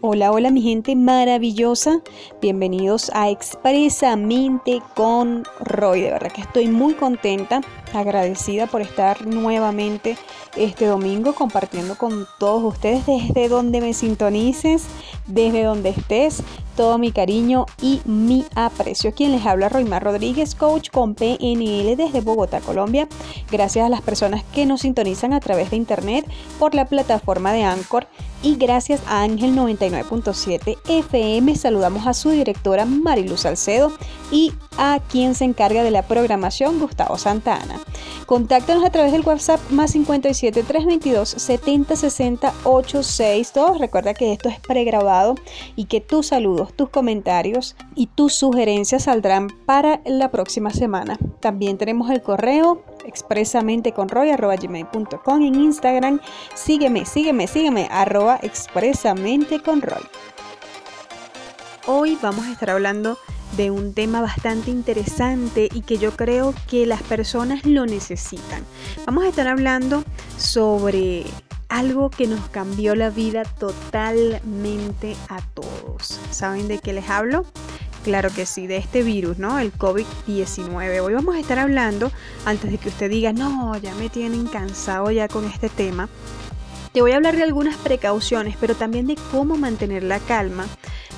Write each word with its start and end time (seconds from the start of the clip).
Hola, 0.00 0.30
hola 0.30 0.52
mi 0.52 0.62
gente 0.62 0.94
maravillosa. 0.94 2.02
Bienvenidos 2.40 3.10
a 3.14 3.30
Expresamente 3.30 4.80
con 4.94 5.42
Roy. 5.58 6.02
De 6.02 6.10
verdad 6.12 6.30
que 6.30 6.42
estoy 6.42 6.68
muy 6.68 6.94
contenta, 6.94 7.62
agradecida 7.92 8.68
por 8.68 8.80
estar 8.80 9.26
nuevamente 9.26 10.16
este 10.56 10.86
domingo 10.86 11.34
compartiendo 11.34 11.98
con 11.98 12.28
todos 12.38 12.74
ustedes 12.74 13.06
desde 13.06 13.48
donde 13.48 13.80
me 13.80 13.92
sintonices, 13.92 14.84
desde 15.26 15.64
donde 15.64 15.88
estés. 15.88 16.44
Todo 16.78 16.96
mi 16.96 17.10
cariño 17.10 17.66
y 17.82 18.00
mi 18.04 18.44
aprecio. 18.54 19.12
Quien 19.12 19.32
les 19.32 19.44
habla 19.44 19.68
Roymar 19.68 20.04
Rodríguez, 20.04 20.54
coach 20.54 20.90
con 20.90 21.16
PNL 21.16 21.96
desde 21.96 22.20
Bogotá, 22.20 22.60
Colombia. 22.60 23.08
Gracias 23.50 23.84
a 23.84 23.88
las 23.88 24.00
personas 24.00 24.44
que 24.54 24.64
nos 24.64 24.82
sintonizan 24.82 25.32
a 25.32 25.40
través 25.40 25.70
de 25.70 25.76
internet 25.76 26.24
por 26.60 26.76
la 26.76 26.84
plataforma 26.84 27.52
de 27.52 27.64
Anchor 27.64 28.06
y 28.42 28.56
gracias 28.56 29.00
a 29.08 29.22
Ángel 29.22 29.56
99.7 29.56 30.78
FM 30.88 31.56
saludamos 31.56 32.06
a 32.06 32.14
su 32.14 32.30
directora 32.30 32.84
Mariluz 32.84 33.40
Salcedo 33.40 33.92
y 34.30 34.52
a 34.76 35.00
quien 35.10 35.34
se 35.34 35.44
encarga 35.44 35.82
de 35.82 35.90
la 35.90 36.02
programación 36.02 36.78
Gustavo 36.78 37.18
Santana. 37.18 37.80
Contáctanos 38.26 38.84
a 38.84 38.90
través 38.90 39.10
del 39.10 39.22
WhatsApp 39.22 39.58
más 39.70 39.92
57 39.92 40.62
322 40.62 41.28
70 41.28 41.96
60 41.96 42.54
86. 42.62 43.52
Recuerda 43.78 44.14
que 44.14 44.32
esto 44.32 44.48
es 44.48 44.60
pregrabado 44.60 45.34
y 45.74 45.86
que 45.86 46.00
tus 46.00 46.28
saludos, 46.28 46.67
tus 46.72 46.88
comentarios 46.88 47.76
y 47.94 48.06
tus 48.06 48.34
sugerencias 48.34 49.04
saldrán 49.04 49.48
para 49.66 50.00
la 50.04 50.30
próxima 50.30 50.70
semana. 50.70 51.18
También 51.40 51.78
tenemos 51.78 52.10
el 52.10 52.22
correo 52.22 52.82
expresamente 53.04 53.92
con 53.92 54.08
Roy, 54.08 54.30
en 54.30 55.54
Instagram. 55.54 56.20
Sígueme, 56.54 57.04
sígueme, 57.06 57.46
sígueme, 57.46 57.88
arroba 57.90 58.40
Roy. 59.80 60.02
Hoy 61.86 62.18
vamos 62.20 62.46
a 62.46 62.52
estar 62.52 62.70
hablando 62.70 63.18
de 63.56 63.70
un 63.70 63.94
tema 63.94 64.20
bastante 64.20 64.70
interesante 64.70 65.68
y 65.72 65.80
que 65.82 65.98
yo 65.98 66.12
creo 66.12 66.54
que 66.68 66.86
las 66.86 67.02
personas 67.02 67.64
lo 67.64 67.86
necesitan. 67.86 68.64
Vamos 69.06 69.24
a 69.24 69.28
estar 69.28 69.48
hablando 69.48 70.04
sobre 70.36 71.24
algo 71.68 72.10
que 72.10 72.26
nos 72.26 72.48
cambió 72.48 72.94
la 72.94 73.10
vida 73.10 73.44
totalmente 73.44 75.16
a 75.28 75.40
todos. 75.40 76.20
¿Saben 76.30 76.68
de 76.68 76.78
qué 76.78 76.92
les 76.92 77.08
hablo? 77.10 77.44
Claro 78.04 78.30
que 78.30 78.46
sí, 78.46 78.66
de 78.66 78.78
este 78.78 79.02
virus, 79.02 79.38
¿no? 79.38 79.58
El 79.58 79.72
COVID-19. 79.72 81.02
Hoy 81.02 81.14
vamos 81.14 81.36
a 81.36 81.40
estar 81.40 81.58
hablando, 81.58 82.10
antes 82.46 82.70
de 82.70 82.78
que 82.78 82.88
usted 82.88 83.10
diga, 83.10 83.32
no, 83.32 83.76
ya 83.76 83.94
me 83.96 84.08
tienen 84.08 84.46
cansado 84.46 85.10
ya 85.10 85.28
con 85.28 85.44
este 85.44 85.68
tema. 85.68 86.08
Te 86.92 87.02
voy 87.02 87.12
a 87.12 87.16
hablar 87.16 87.36
de 87.36 87.42
algunas 87.42 87.76
precauciones, 87.76 88.56
pero 88.58 88.74
también 88.74 89.06
de 89.06 89.16
cómo 89.30 89.56
mantener 89.56 90.04
la 90.04 90.20
calma 90.20 90.66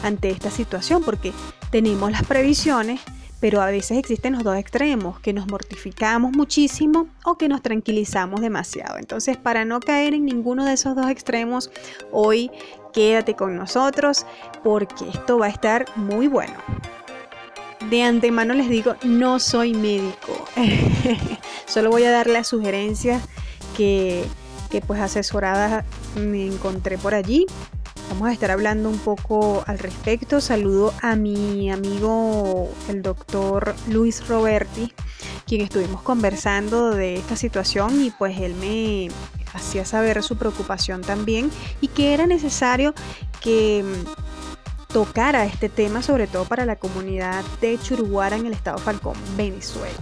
ante 0.03 0.31
esta 0.31 0.51
situación, 0.51 1.03
porque 1.05 1.33
tenemos 1.71 2.11
las 2.11 2.25
previsiones, 2.25 3.01
pero 3.41 3.63
a 3.63 3.67
veces 3.67 3.99
existen 3.99 4.35
los 4.35 4.45
dos 4.45 4.57
extremos, 4.57 5.19
que 5.21 5.33
nos 5.33 5.49
mortificamos 5.49 6.33
muchísimo 6.33 7.09
o 7.25 7.37
que 7.37 7.49
nos 7.49 7.63
tranquilizamos 7.63 8.41
demasiado. 8.41 8.99
Entonces, 8.99 9.37
para 9.37 9.65
no 9.65 9.81
caer 9.81 10.15
en 10.15 10.27
ninguno 10.27 10.67
de 10.67 10.75
esos 10.75 10.95
dos 10.95 11.11
extremos, 11.11 11.71
hoy 12.13 12.51
quédate 12.93 13.35
con 13.35 13.57
nosotros 13.57 14.27
porque 14.63 15.09
esto 15.09 15.39
va 15.39 15.47
a 15.47 15.51
estar 15.51 15.87
muy 15.97 16.27
bueno. 16.29 16.55
De 17.89 18.03
antemano 18.03 18.53
les 18.53 18.69
digo, 18.69 18.95
no 19.03 19.39
soy 19.41 19.73
médico. 19.73 20.45
Solo 21.67 21.91
voy 21.91 22.05
a 22.05 22.11
dar 22.11 22.27
las 22.27 22.49
sugerencias 22.49 23.23
que, 23.75 24.23
que 24.71 24.83
pues 24.83 25.01
asesoradas 25.01 25.85
me 26.15 26.47
encontré 26.47 26.99
por 26.99 27.15
allí. 27.15 27.47
Vamos 28.11 28.29
a 28.29 28.33
estar 28.33 28.51
hablando 28.51 28.89
un 28.89 28.99
poco 28.99 29.63
al 29.69 29.79
respecto. 29.79 30.41
Saludo 30.41 30.93
a 31.01 31.15
mi 31.15 31.71
amigo 31.71 32.69
el 32.89 33.03
doctor 33.03 33.77
Luis 33.89 34.27
Roberti, 34.27 34.93
quien 35.47 35.61
estuvimos 35.61 36.03
conversando 36.03 36.91
de 36.91 37.15
esta 37.15 37.37
situación 37.37 38.05
y 38.05 38.11
pues 38.11 38.37
él 38.41 38.57
me 38.57 39.11
hacía 39.55 39.85
saber 39.85 40.25
su 40.25 40.37
preocupación 40.37 41.03
también 41.03 41.53
y 41.81 41.87
que 41.87 42.13
era 42.13 42.27
necesario 42.27 42.95
que 43.41 43.85
mm, 43.85 44.93
tocara 44.93 45.45
este 45.45 45.69
tema, 45.69 46.03
sobre 46.03 46.27
todo 46.27 46.47
para 46.47 46.67
la 46.67 46.77
comunidad 46.77 47.45
de 47.61 47.79
Churuguara 47.81 48.37
en 48.37 48.45
el 48.45 48.55
estado 48.55 48.79
Falcón, 48.79 49.15
Venezuela. 49.37 49.95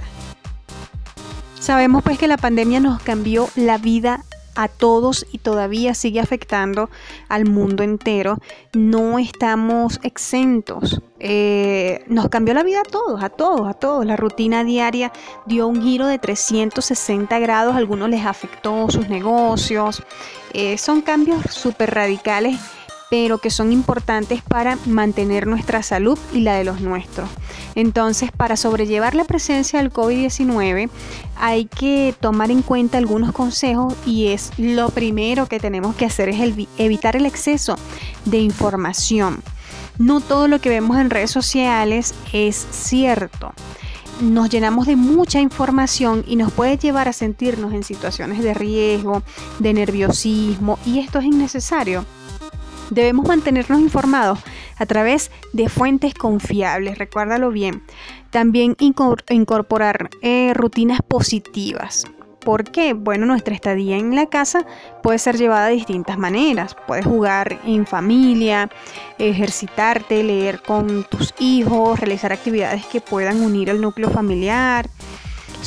Sabemos 1.61 2.03
pues 2.03 2.19
que 2.19 2.27
la 2.27 2.39
pandemia 2.39 2.81
nos 2.81 3.03
cambió 3.03 3.51
la 3.55 3.77
vida 3.77 4.25
a 4.59 4.67
todos 4.67 5.25
y 5.31 5.39
todavía 5.39 5.95
sigue 5.95 6.19
afectando 6.19 6.91
al 7.29 7.45
mundo 7.45 7.85
entero. 7.85 8.39
No 8.75 9.21
estamos 9.21 10.01
exentos. 10.03 11.01
Eh, 11.21 12.05
nos 12.09 12.29
cambió 12.29 12.55
la 12.55 12.65
vida 12.65 12.81
a 12.81 12.91
todos, 12.91 13.23
a 13.23 13.29
todos, 13.29 13.69
a 13.69 13.75
todos. 13.75 14.05
La 14.05 14.17
rutina 14.17 14.65
diaria 14.65 15.13
dio 15.47 15.69
un 15.69 15.81
giro 15.81 16.09
de 16.09 16.19
360 16.19 17.39
grados. 17.39 17.75
A 17.75 17.79
algunos 17.79 18.11
les 18.11 18.27
afectó 18.27 18.91
sus 18.91 19.09
negocios. 19.09 20.03
Eh, 20.53 20.77
son 20.77 21.03
cambios 21.03 21.45
súper 21.51 21.95
radicales 21.95 22.59
pero 23.11 23.39
que 23.39 23.51
son 23.51 23.73
importantes 23.73 24.43
para 24.43 24.77
mantener 24.87 25.47
nuestra 25.47 25.83
salud 25.83 26.19
y 26.33 26.41
la 26.41 26.55
de 26.57 26.65
los 26.65 26.81
nuestros. 26.81 27.29
Entonces, 27.75 28.31
para 28.33 28.57
sobrellevar 28.57 29.15
la 29.15 29.25
presencia 29.25 29.79
del 29.79 29.93
COVID-19 29.93 30.91
hay 31.37 31.67
que 31.67 32.15
tomar 32.21 32.51
en 32.51 32.63
cuenta 32.63 32.99
algunos 32.99 33.33
consejos 33.33 33.95
y 34.05 34.29
es 34.29 34.51
lo 34.59 34.91
primero 34.91 35.47
que 35.47 35.61
tenemos 35.61 35.95
que 35.95 36.05
hacer 36.05 36.29
es 36.29 36.55
evitar 36.79 37.17
el 37.17 37.27
exceso 37.27 37.77
de 38.25 38.39
información. 38.39 39.43
No 39.99 40.21
todo 40.21 40.49
lo 40.49 40.61
que 40.61 40.69
vemos 40.69 40.99
en 40.99 41.11
redes 41.11 41.31
sociales 41.31 42.15
es 42.33 42.67
cierto 42.71 43.53
nos 44.21 44.51
llenamos 44.51 44.87
de 44.87 44.97
mucha 44.97 45.41
información 45.41 46.25
y 46.27 46.37
nos 46.37 46.53
puede 46.53 46.77
llevar 46.77 47.09
a 47.09 47.13
sentirnos 47.13 47.73
en 47.73 47.85
situaciones 47.85 48.43
de 48.43 48.55
riesgo, 48.55 49.23
de 49.59 49.73
nerviosismo 49.73 50.79
y 50.85 50.99
esto 50.99 51.21
es 51.21 51.27
innecesario. 51.27 52.05
Debemos 52.91 53.27
mantenernos 53.27 53.81
informados 53.81 54.39
a 54.77 54.87
través 54.87 55.31
de 55.53 55.69
fuentes 55.69 56.15
confiables, 56.15 56.99
recuérdalo 56.99 57.51
bien. 57.51 57.83
También 58.31 58.77
incorporar 58.79 60.11
eh, 60.23 60.53
rutinas 60.55 61.01
positivas. 61.07 62.07
¿Por 62.41 62.65
qué? 62.65 62.95
Bueno, 62.95 63.27
nuestra 63.27 63.55
estadía 63.55 63.97
en 63.97 64.15
la 64.15 64.27
casa 64.27 64.65
puede 65.03 65.19
ser 65.19 65.37
llevada 65.37 65.67
de 65.67 65.75
distintas 65.75 66.17
maneras. 66.17 66.77
Puedes 66.87 67.05
jugar 67.05 67.61
en 67.67 67.85
familia, 67.85 68.71
ejercitarte, 69.19 70.23
leer 70.23 70.63
con 70.63 71.05
tus 71.05 71.35
hijos, 71.41 72.01
realizar 72.01 72.33
actividades 72.33 72.87
que 72.87 73.01
puedan 73.01 73.43
unir 73.43 73.71
al 73.71 73.81
núcleo 73.81 74.09
familiar, 74.09 74.89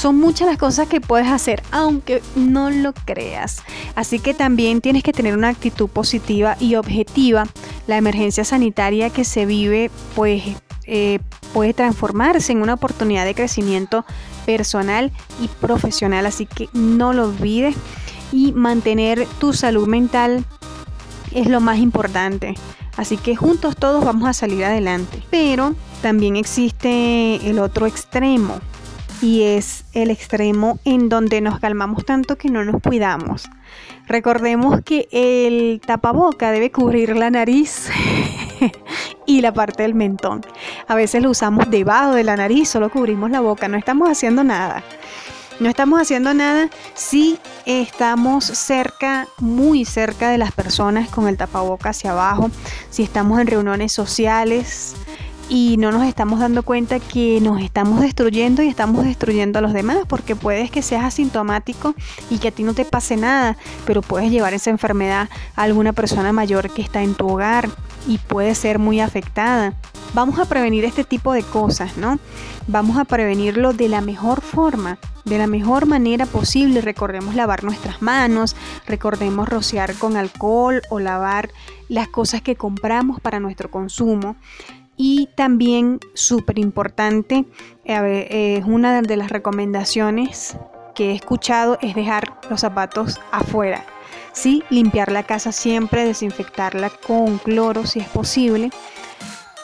son 0.02 0.20
muchas 0.20 0.48
las 0.48 0.58
cosas 0.58 0.88
que 0.88 1.00
puedes 1.00 1.28
hacer, 1.28 1.62
aunque 1.70 2.24
no 2.36 2.72
lo 2.72 2.92
creas. 2.92 3.62
Así 3.94 4.18
que 4.18 4.34
también 4.34 4.82
tienes 4.82 5.04
que 5.04 5.14
tener 5.14 5.38
una 5.38 5.50
actitud 5.50 5.88
positiva 5.88 6.58
y 6.60 6.74
objetiva. 6.74 7.44
La 7.86 7.98
emergencia 7.98 8.44
sanitaria 8.44 9.12
que 9.12 9.24
se 9.24 9.46
vive, 9.46 9.92
pues, 10.16 10.42
eh, 10.86 11.20
puede 11.54 11.76
transformarse 11.76 12.52
en 12.52 12.64
una 12.64 12.74
oportunidad 12.74 13.26
de 13.26 13.36
crecimiento 13.36 14.04
personal 14.48 15.12
y 15.40 15.50
profesional. 15.50 16.26
Así 16.26 16.48
que 16.48 16.68
no 16.74 17.14
lo 17.14 17.26
olvides 17.26 17.76
y 18.32 18.54
mantener 18.54 19.28
tu 19.40 19.54
salud 19.54 19.88
mental 19.88 20.44
es 21.32 21.46
lo 21.46 21.62
más 21.62 21.78
importante. 21.78 22.56
Así 22.98 23.18
que 23.18 23.36
juntos 23.36 23.76
todos 23.76 24.04
vamos 24.04 24.28
a 24.28 24.34
salir 24.34 24.66
adelante. 24.66 25.22
Pero 25.30 25.76
también 26.02 26.38
existe 26.38 27.36
el 27.48 27.60
otro 27.60 27.86
extremo 27.86 28.62
y 29.22 29.44
es 29.44 29.86
el 29.94 30.10
extremo 30.10 30.80
en 30.84 31.08
donde 31.10 31.42
nos 31.42 31.60
calmamos 31.60 32.06
tanto 32.06 32.38
que 32.38 32.50
no 32.50 32.66
nos 32.66 32.82
cuidamos. 32.82 33.50
Recordemos 34.08 34.82
que 34.82 35.08
el 35.12 35.80
tapaboca 35.86 36.52
debe 36.52 36.72
cubrir 36.72 37.16
la 37.16 37.30
nariz 37.30 37.90
y 39.26 39.42
la 39.42 39.54
parte 39.54 39.84
del 39.84 39.94
mentón. 39.94 40.42
A 40.88 40.96
veces 40.96 41.22
lo 41.22 41.30
usamos 41.30 41.70
debajo 41.70 42.14
de 42.14 42.24
la 42.24 42.36
nariz, 42.36 42.70
solo 42.70 42.90
cubrimos 42.90 43.32
la 43.32 43.42
boca, 43.42 43.68
no 43.68 43.78
estamos 43.78 44.10
haciendo 44.10 44.44
nada. 44.44 44.84
No 45.60 45.70
estamos 45.70 46.02
haciendo 46.02 46.34
nada 46.34 46.72
si 46.96 47.38
estamos 47.68 48.46
cerca, 48.46 49.28
muy 49.38 49.86
cerca 49.86 50.32
de 50.32 50.40
las 50.40 50.52
personas 50.52 51.08
con 51.10 51.28
el 51.28 51.38
tapaboca 51.38 51.90
hacia 51.90 52.14
abajo, 52.14 52.50
si 52.90 53.04
estamos 53.04 53.40
en 53.40 53.46
reuniones 53.46 53.92
sociales, 53.92 54.96
y 55.52 55.76
no 55.76 55.92
nos 55.92 56.06
estamos 56.06 56.40
dando 56.40 56.64
cuenta 56.64 57.02
que 57.02 57.42
nos 57.42 57.62
estamos 57.62 58.00
destruyendo 58.00 58.64
y 58.64 58.70
estamos 58.70 59.04
destruyendo 59.04 59.60
a 59.60 59.62
los 59.62 59.74
demás 59.74 59.98
porque 60.08 60.34
puedes 60.34 60.72
que 60.72 60.82
seas 60.82 61.04
asintomático 61.04 61.94
y 62.30 62.38
que 62.38 62.48
a 62.48 62.52
ti 62.52 62.64
no 62.64 62.74
te 62.74 62.86
pase 62.86 63.18
nada, 63.18 63.58
pero 63.86 64.02
puedes 64.02 64.32
llevar 64.32 64.54
esa 64.54 64.70
enfermedad 64.70 65.28
a 65.58 65.64
alguna 65.64 65.92
persona 65.92 66.32
mayor 66.32 66.70
que 66.70 66.82
está 66.82 67.04
en 67.04 67.16
tu 67.16 67.28
hogar 67.28 67.68
y 68.08 68.18
puede 68.18 68.56
ser 68.56 68.80
muy 68.80 69.02
afectada. 69.02 69.74
vamos 70.14 70.40
a 70.40 70.46
prevenir 70.46 70.86
este 70.86 71.04
tipo 71.04 71.34
de 71.34 71.44
cosas, 71.44 71.98
¿no? 71.98 72.18
Vamos 72.68 72.98
a 72.98 73.04
prevenirlo 73.04 73.74
de 73.74 73.90
la 73.90 74.00
mejor 74.00 74.40
forma, 74.40 75.00
de 75.26 75.38
la 75.38 75.48
mejor 75.48 75.86
manera 75.86 76.26
posible. 76.26 76.80
Recordemos 76.80 77.36
lavar 77.36 77.66
nuestras 77.66 78.02
manos, 78.02 78.56
recordemos 78.88 79.50
rociar 79.50 79.96
con 79.96 80.16
alcohol 80.16 80.82
o 80.90 81.00
lavar 81.00 81.50
las 81.90 82.08
cosas 82.08 82.42
que 82.42 82.56
compramos 82.56 83.20
para 83.20 83.42
nuestro 83.42 83.70
consumo. 83.70 84.38
Y 84.98 85.30
también, 85.36 86.00
súper 86.14 86.60
importante, 86.60 87.46
es 87.84 88.66
una 88.66 89.02
de 89.02 89.18
las 89.18 89.30
recomendaciones 89.30 90.58
que 90.94 91.12
he 91.12 91.16
escuchado 91.16 91.78
es 91.82 91.96
dejar 91.96 92.40
los 92.50 92.62
zapatos 92.62 93.20
afuera. 93.32 93.86
Sí, 94.34 94.64
limpiar 94.70 95.12
la 95.12 95.24
casa 95.24 95.52
siempre, 95.52 96.06
desinfectarla 96.06 96.90
con 96.90 97.38
cloro 97.38 97.86
si 97.86 98.00
es 98.00 98.08
posible, 98.08 98.70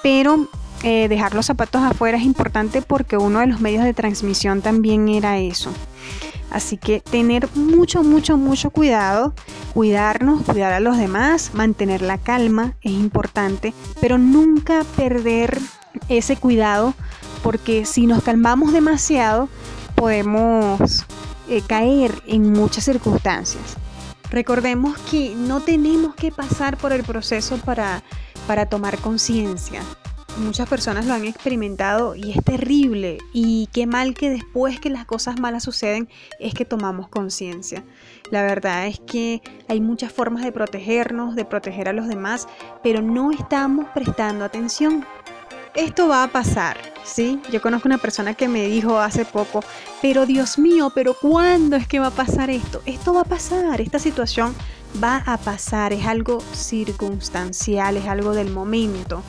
pero 0.04 0.48
eh, 0.84 1.08
dejar 1.08 1.34
los 1.34 1.46
zapatos 1.46 1.82
afuera 1.82 2.18
es 2.18 2.24
importante 2.24 2.82
porque 2.82 3.18
uno 3.18 3.40
de 3.40 3.48
los 3.48 3.62
medios 3.62 3.84
de 3.84 3.94
transmisión 3.94 4.62
también 4.62 5.08
era 5.08 5.38
eso. 5.40 5.72
Así 6.50 6.78
que 6.78 7.02
tener 7.02 7.50
mucho, 7.56 8.04
mucho, 8.04 8.38
mucho 8.38 8.70
cuidado, 8.70 9.34
cuidarnos, 9.78 10.42
cuidar 10.42 10.74
a 10.74 10.80
los 10.80 10.98
demás, 10.98 11.52
mantener 11.54 12.02
la 12.02 12.18
calma 12.18 12.74
es 12.82 12.94
importante, 12.94 13.76
pero 14.02 14.18
nunca 14.18 14.84
perder 14.96 15.60
ese 16.10 16.36
cuidado 16.36 16.96
porque 17.44 17.86
si 17.86 18.08
nos 18.08 18.24
calmamos 18.24 18.74
demasiado 18.74 19.50
podemos 19.94 21.06
eh, 21.48 21.62
caer 21.62 22.24
en 22.26 22.54
muchas 22.54 22.86
circunstancias. 22.86 23.78
Recordemos 24.32 24.98
que 25.12 25.36
no 25.36 25.60
tenemos 25.60 26.16
que 26.16 26.32
pasar 26.32 26.76
por 26.78 26.92
el 26.92 27.04
proceso 27.04 27.58
para, 27.58 28.02
para 28.48 28.66
tomar 28.66 28.98
conciencia. 28.98 29.84
Muchas 30.40 30.70
personas 30.70 31.06
lo 31.06 31.14
han 31.14 31.26
experimentado 31.26 32.16
y 32.16 32.32
es 32.32 32.44
terrible. 32.44 33.18
Y 33.34 33.68
qué 33.74 33.88
mal 33.88 34.14
que 34.14 34.30
después 34.30 34.80
que 34.80 34.90
las 34.90 35.06
cosas 35.06 35.40
malas 35.40 35.64
suceden 35.64 36.08
es 36.40 36.54
que 36.54 36.66
tomamos 36.66 37.10
conciencia. 37.10 37.84
La 38.32 38.44
verdad 38.44 38.88
es 38.88 39.00
que 39.00 39.42
hay 39.68 39.82
muchas 39.82 40.12
formas 40.12 40.44
de 40.44 40.52
protegernos, 40.52 41.36
de 41.36 41.46
proteger 41.46 41.90
a 41.90 41.94
los 41.94 42.08
demás, 42.08 42.48
pero 42.84 43.02
no 43.02 43.32
estamos 43.32 43.88
prestando 43.94 44.46
atención 44.46 45.06
esto 45.78 46.08
va 46.08 46.24
a 46.24 46.28
pasar, 46.28 46.76
¿sí? 47.04 47.40
Yo 47.52 47.62
conozco 47.62 47.88
una 47.88 48.00
persona 48.00 48.34
que 48.34 48.48
me 48.48 48.66
dijo 48.66 49.00
hace 49.00 49.26
poco, 49.26 49.64
pero 50.02 50.26
Dios 50.26 50.58
mío, 50.58 50.92
pero 50.94 51.14
¿cuándo 51.14 51.76
es 51.76 51.88
que 51.88 52.00
va 52.00 52.08
a 52.08 52.12
pasar 52.12 52.50
esto? 52.50 52.82
Esto 52.88 53.14
va 53.14 53.22
a 53.22 53.26
pasar, 53.26 53.80
esta 53.80 54.00
situación 54.00 54.56
va 55.02 55.18
a 55.18 55.38
pasar, 55.38 55.94
es 55.94 56.08
algo 56.08 56.42
circunstancial, 56.54 57.96
es 57.96 58.08
algo 58.08 58.34
del 58.34 58.50
momento, 58.50 59.22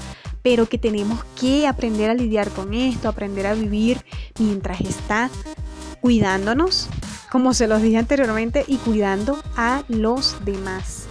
pero 0.43 0.69
que 0.69 0.79
tenemos 0.79 1.25
que 1.39 1.67
aprender 1.67 2.11
a 2.11 2.15
lidiar 2.15 2.51
con 2.51 2.75
esto, 2.75 3.09
aprender 3.09 3.47
a 3.47 3.55
vivir 3.55 4.05
mientras 4.39 4.81
está 4.81 5.31
cuidándonos, 6.01 6.89
como 7.31 7.55
se 7.55 7.67
los 7.67 7.83
dije 7.83 7.99
anteriormente, 7.99 8.65
y 8.67 8.77
cuidando 8.77 9.39
a 9.57 9.83
los 9.89 10.45
demás. 10.45 11.05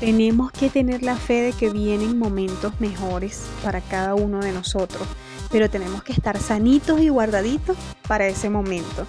Tenemos 0.00 0.50
que 0.50 0.68
tener 0.68 1.02
la 1.02 1.16
fe 1.16 1.42
de 1.42 1.52
que 1.52 1.70
vienen 1.70 2.18
momentos 2.18 2.80
mejores 2.80 3.44
para 3.62 3.80
cada 3.80 4.14
uno 4.14 4.40
de 4.40 4.52
nosotros, 4.52 5.06
pero 5.50 5.70
tenemos 5.70 6.02
que 6.02 6.12
estar 6.12 6.38
sanitos 6.38 7.00
y 7.00 7.08
guardaditos 7.08 7.76
para 8.08 8.26
ese 8.26 8.50
momento. 8.50 9.06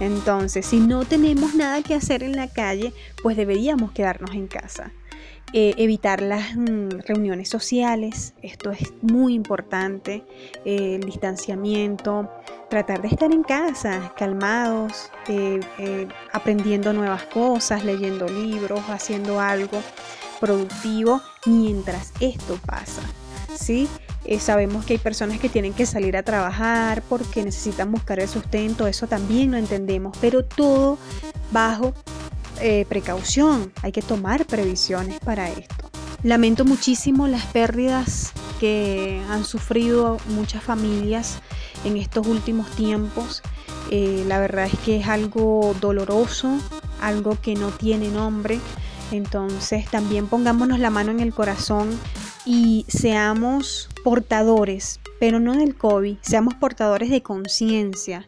Entonces, 0.00 0.66
si 0.66 0.80
no 0.80 1.04
tenemos 1.04 1.54
nada 1.54 1.82
que 1.82 1.94
hacer 1.94 2.22
en 2.22 2.36
la 2.36 2.48
calle, 2.48 2.92
pues 3.22 3.36
deberíamos 3.36 3.92
quedarnos 3.92 4.32
en 4.32 4.46
casa. 4.46 4.92
Eh, 5.52 5.74
evitar 5.76 6.20
las 6.20 6.56
mm, 6.56 7.00
reuniones 7.06 7.48
sociales, 7.48 8.34
esto 8.42 8.72
es 8.72 8.92
muy 9.02 9.34
importante, 9.34 10.24
eh, 10.64 10.96
el 10.96 11.02
distanciamiento, 11.02 12.28
tratar 12.68 13.02
de 13.02 13.08
estar 13.08 13.32
en 13.32 13.44
casa, 13.44 14.12
calmados, 14.16 15.10
eh, 15.28 15.60
aprendiendo 16.32 16.92
nuevas 16.92 17.22
cosas, 17.24 17.84
leyendo 17.84 18.26
libros, 18.26 18.80
haciendo 18.88 19.40
algo 19.40 19.80
productivo 20.40 21.20
mientras 21.46 22.12
esto 22.20 22.58
pasa. 22.66 23.02
¿sí? 23.54 23.88
Eh, 24.24 24.40
sabemos 24.40 24.84
que 24.84 24.94
hay 24.94 24.98
personas 24.98 25.38
que 25.38 25.48
tienen 25.48 25.74
que 25.74 25.86
salir 25.86 26.16
a 26.16 26.22
trabajar 26.22 27.02
porque 27.08 27.42
necesitan 27.42 27.92
buscar 27.92 28.20
el 28.20 28.28
sustento, 28.28 28.86
eso 28.86 29.06
también 29.06 29.50
lo 29.50 29.58
entendemos, 29.58 30.16
pero 30.20 30.44
todo 30.44 30.98
bajo 31.52 31.92
eh, 32.66 32.86
precaución, 32.88 33.74
hay 33.82 33.92
que 33.92 34.00
tomar 34.00 34.46
previsiones 34.46 35.20
para 35.20 35.50
esto. 35.50 35.90
Lamento 36.22 36.64
muchísimo 36.64 37.28
las 37.28 37.44
pérdidas 37.44 38.32
que 38.58 39.22
han 39.28 39.44
sufrido 39.44 40.16
muchas 40.28 40.62
familias 40.62 41.40
en 41.84 41.98
estos 41.98 42.26
últimos 42.26 42.66
tiempos. 42.70 43.42
Eh, 43.90 44.24
la 44.26 44.40
verdad 44.40 44.64
es 44.64 44.78
que 44.78 44.96
es 44.96 45.08
algo 45.08 45.76
doloroso, 45.78 46.58
algo 47.02 47.38
que 47.38 47.54
no 47.54 47.68
tiene 47.68 48.08
nombre. 48.08 48.58
Entonces 49.10 49.84
también 49.90 50.26
pongámonos 50.26 50.78
la 50.78 50.88
mano 50.88 51.10
en 51.10 51.20
el 51.20 51.34
corazón 51.34 51.90
y 52.46 52.86
seamos 52.88 53.90
portadores, 54.02 55.00
pero 55.20 55.38
no 55.38 55.52
del 55.52 55.76
COVID, 55.76 56.16
seamos 56.22 56.54
portadores 56.54 57.10
de 57.10 57.22
conciencia, 57.22 58.24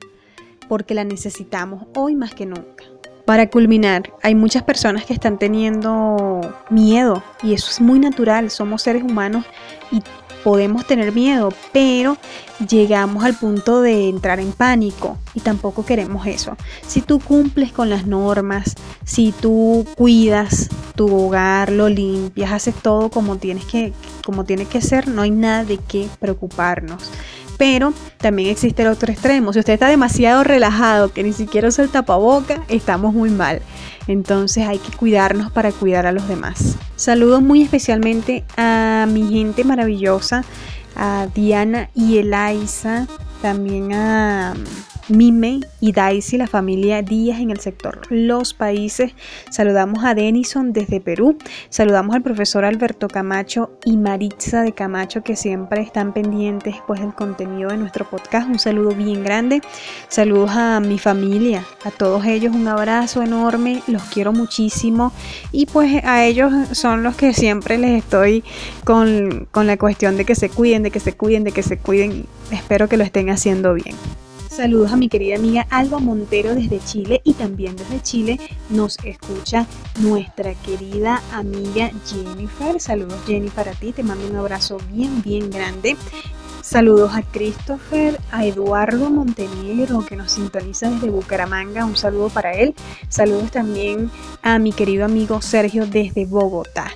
porque 0.69 0.93
la 0.93 1.05
necesitamos 1.05 1.87
hoy 1.95 2.15
más 2.15 2.35
que 2.35 2.45
nunca. 2.45 2.85
Para 3.27 3.51
culminar, 3.51 4.13
hay 4.23 4.37
muchas 4.37 4.63
personas 4.63 5.05
que 5.05 5.13
están 5.13 5.37
teniendo 5.37 6.41
miedo 6.71 7.25
y 7.43 7.55
eso 7.55 7.71
es 7.73 7.81
muy 7.81 7.99
natural, 7.99 8.51
somos 8.53 8.83
seres 8.83 9.03
humanos 9.03 9.45
y 9.91 10.01
podemos 10.45 10.87
tener 10.87 11.11
miedo, 11.11 11.49
pero 11.73 12.17
llegamos 12.69 13.25
al 13.25 13.35
punto 13.35 13.83
de 13.83 14.09
entrar 14.09 14.39
en 14.39 14.53
pánico 14.53 15.19
y 15.35 15.41
tampoco 15.41 15.85
queremos 15.85 16.25
eso. 16.29 16.57
Si 16.87 17.01
tú 17.01 17.19
cumples 17.19 17.73
con 17.73 17.91
las 17.91 18.07
normas, 18.07 18.77
si 19.05 19.33
tú 19.33 19.85
cuidas 19.97 20.69
tu 20.95 21.13
hogar, 21.13 21.73
lo 21.73 21.89
limpias, 21.89 22.53
haces 22.53 22.77
todo 22.77 23.11
como 23.11 23.39
tienes 23.39 23.65
que 23.65 23.93
como 24.25 24.45
que 24.45 24.81
ser, 24.81 25.09
no 25.09 25.23
hay 25.23 25.33
nada 25.33 25.65
de 25.65 25.79
qué 25.79 26.09
preocuparnos. 26.21 27.11
Pero 27.59 27.93
también 28.19 28.51
existe 28.51 28.83
el 28.83 28.89
otro 28.89 29.13
extremo. 29.13 29.53
Si 29.53 29.59
usted 29.59 29.75
está 29.75 29.89
demasiado 29.89 30.45
relajado, 30.45 31.13
que 31.13 31.23
ni 31.23 31.33
siquiera 31.33 31.69
usa 31.69 31.85
el 31.85 31.91
tapaboca, 31.91 32.63
estamos 32.69 33.15
muy 33.15 33.31
mal. 33.31 33.63
Entonces 34.07 34.67
hay 34.67 34.79
que 34.79 34.97
cuidarnos 34.97 35.51
para 35.51 35.73
cuidar 35.73 36.07
a 36.07 36.13
los 36.13 36.29
demás. 36.29 36.77
Saludos 36.97 37.43
muy 37.43 37.63
especialmente 37.63 38.45
a 38.57 39.07
mi 39.11 39.29
gente 39.29 39.65
maravillosa, 39.65 40.45
a 40.95 41.27
Diana 41.35 41.91
y 41.95 42.19
Eliza, 42.19 43.07
también 43.43 43.93
a 43.93 44.55
Mime 45.09 45.61
y 45.81 45.93
Daisy, 45.93 46.37
la 46.37 46.49
familia 46.49 47.01
Díaz 47.01 47.39
en 47.39 47.51
el 47.51 47.61
sector 47.61 48.01
Los 48.11 48.55
Países. 48.55 49.13
Saludamos 49.51 50.05
a 50.05 50.15
Denison 50.15 50.73
desde 50.73 51.01
Perú. 51.01 51.39
Saludamos 51.69 52.17
al 52.17 52.23
profesor 52.23 52.65
Alberto 52.65 53.07
Camacho 53.07 53.79
y 53.85 53.97
Maritza 53.97 54.63
de 54.63 54.73
Camacho 54.73 55.23
que 55.23 55.37
siempre 55.37 55.81
están 55.81 56.13
pendientes 56.13 56.77
pues, 56.89 57.01
del 57.01 57.15
contenido 57.15 57.71
de 57.71 57.77
nuestro 57.77 58.09
podcast. 58.09 58.49
Un 58.49 58.59
saludo 58.59 58.97
bien 58.97 59.23
grande. 59.23 59.61
Saludos 60.09 60.51
a 60.53 60.81
mi 60.81 60.99
familia, 60.99 61.65
a 61.85 61.93
todos 61.93 62.25
ellos 62.25 62.55
un 62.55 62.67
abrazo 62.67 63.23
enorme. 63.23 63.83
Los 63.87 64.03
quiero 64.05 64.33
muchísimo 64.33 65.13
y 65.53 65.67
pues 65.67 66.03
a 66.05 66.25
ellos 66.25 66.53
son 66.73 67.05
los 67.05 67.15
que 67.15 67.33
siempre 67.33 67.79
les 67.79 68.03
estoy 68.03 68.43
con, 68.85 69.47
con 69.53 69.69
la 69.69 69.77
cuestión 69.77 70.17
de 70.17 70.25
que 70.25 70.35
se 70.35 70.49
cuiden, 70.49 70.83
de 70.83 70.91
que 70.91 71.01
se 71.01 71.13
cuiden, 71.13 71.45
de 71.45 71.53
que 71.53 71.63
se 71.63 71.79
cuiden. 71.79 72.27
Espero 72.51 72.89
que 72.89 72.97
lo 72.97 73.05
estén 73.05 73.31
haciendo 73.31 73.73
bien. 73.75 73.95
Saludos 74.57 74.91
a 74.91 74.97
mi 74.97 75.11
querida 75.11 75.37
amiga 75.37 75.67
Alba 75.69 75.99
Montero 75.99 76.55
desde 76.55 76.81
Chile 76.81 77.21
y 77.25 77.35
también 77.35 77.77
desde 77.77 78.01
Chile 78.01 78.41
nos 78.71 78.97
escucha 79.05 79.67
nuestra 80.01 80.55
querida 80.55 81.23
amiga 81.31 81.91
Jennifer. 82.07 82.81
Saludos 82.81 83.21
Jenny 83.27 83.51
para 83.51 83.73
ti, 83.73 83.93
te 83.93 84.03
mando 84.03 84.27
un 84.27 84.37
abrazo 84.37 84.79
bien, 84.91 85.21
bien 85.21 85.51
grande. 85.51 85.99
Saludos 86.63 87.11
a 87.13 87.21
Christopher, 87.21 88.19
a 88.33 88.47
Eduardo 88.47 89.11
Montenegro 89.11 90.07
que 90.07 90.17
nos 90.17 90.33
sintoniza 90.33 90.89
desde 90.89 91.11
Bucaramanga, 91.11 91.85
un 91.85 91.95
saludo 91.95 92.31
para 92.31 92.55
él. 92.55 92.75
Saludos 93.11 93.51
también 93.51 94.11
a 94.41 94.59
mi 94.59 94.73
querido 94.73 95.05
amigo 95.05 95.43
Sergio 95.43 95.87
desde 95.87 96.25
Bogotá. 96.25 96.93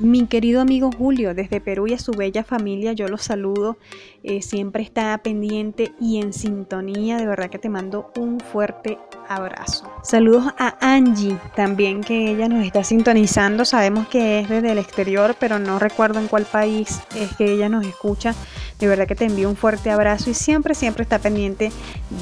Mi 0.00 0.26
querido 0.26 0.62
amigo 0.62 0.90
Julio, 0.90 1.34
desde 1.34 1.60
Perú 1.60 1.86
y 1.86 1.92
a 1.92 1.98
su 1.98 2.12
bella 2.12 2.42
familia, 2.42 2.94
yo 2.94 3.06
los 3.06 3.20
saludo. 3.22 3.76
Eh, 4.22 4.40
siempre 4.40 4.82
está 4.82 5.18
pendiente 5.18 5.92
y 6.00 6.22
en 6.22 6.32
sintonía. 6.32 7.18
De 7.18 7.26
verdad 7.26 7.50
que 7.50 7.58
te 7.58 7.68
mando 7.68 8.10
un 8.16 8.40
fuerte 8.40 8.98
abrazo. 9.28 9.92
Saludos 10.02 10.54
a 10.56 10.78
Angie, 10.80 11.36
también 11.54 12.00
que 12.00 12.30
ella 12.30 12.48
nos 12.48 12.64
está 12.64 12.82
sintonizando. 12.82 13.66
Sabemos 13.66 14.08
que 14.08 14.40
es 14.40 14.48
desde 14.48 14.72
el 14.72 14.78
exterior, 14.78 15.36
pero 15.38 15.58
no 15.58 15.78
recuerdo 15.78 16.18
en 16.18 16.28
cuál 16.28 16.46
país 16.46 17.02
es 17.14 17.36
que 17.36 17.52
ella 17.52 17.68
nos 17.68 17.84
escucha. 17.84 18.34
De 18.80 18.88
verdad 18.88 19.06
que 19.06 19.14
te 19.14 19.26
envío 19.26 19.48
un 19.48 19.56
fuerte 19.56 19.90
abrazo 19.90 20.30
y 20.30 20.34
siempre, 20.34 20.74
siempre 20.74 21.02
está 21.02 21.18
pendiente 21.18 21.70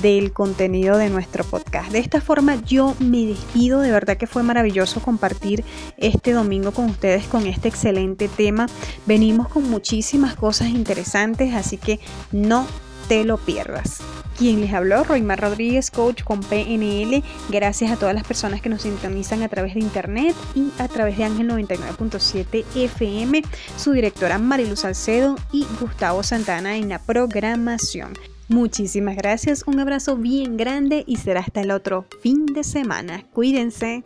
del 0.02 0.32
contenido 0.32 0.98
de 0.98 1.08
nuestro 1.08 1.44
podcast. 1.44 1.92
De 1.92 2.00
esta 2.00 2.20
forma 2.20 2.56
yo 2.64 2.94
me 2.98 3.26
despido, 3.26 3.80
de 3.80 3.92
verdad 3.92 4.16
que 4.16 4.26
fue 4.26 4.42
maravilloso 4.42 5.00
compartir 5.00 5.64
este 5.96 6.32
domingo 6.32 6.72
con 6.72 6.86
ustedes 6.86 7.24
con 7.26 7.46
este 7.46 7.68
excelente 7.68 8.28
tema. 8.28 8.66
Venimos 9.06 9.48
con 9.48 9.70
muchísimas 9.70 10.34
cosas 10.34 10.68
interesantes, 10.68 11.54
así 11.54 11.76
que 11.76 12.00
no 12.32 12.66
te 13.08 13.24
lo 13.24 13.38
pierdas. 13.38 14.00
Quien 14.38 14.60
les 14.60 14.72
habló, 14.72 15.02
Roymar 15.02 15.40
Rodríguez, 15.40 15.90
coach 15.90 16.22
con 16.22 16.40
PNL. 16.40 17.24
Gracias 17.48 17.90
a 17.90 17.96
todas 17.96 18.14
las 18.14 18.22
personas 18.22 18.60
que 18.60 18.68
nos 18.68 18.82
sintonizan 18.82 19.42
a 19.42 19.48
través 19.48 19.74
de 19.74 19.80
internet 19.80 20.36
y 20.54 20.70
a 20.78 20.86
través 20.86 21.18
de 21.18 21.24
Ángel 21.24 21.48
99.7 21.48 22.64
FM, 22.76 23.42
su 23.76 23.92
directora 23.92 24.38
Mariluz 24.38 24.80
Salcedo 24.80 25.34
y 25.50 25.66
Gustavo 25.80 26.22
Santana 26.22 26.76
en 26.76 26.88
la 26.88 27.00
programación. 27.00 28.12
Muchísimas 28.48 29.16
gracias, 29.16 29.64
un 29.66 29.80
abrazo 29.80 30.16
bien 30.16 30.56
grande 30.56 31.02
y 31.06 31.16
será 31.16 31.40
hasta 31.40 31.60
el 31.60 31.72
otro 31.72 32.06
fin 32.22 32.46
de 32.46 32.62
semana. 32.62 33.24
Cuídense. 33.32 34.02